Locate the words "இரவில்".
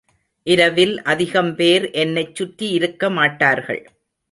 0.47-1.01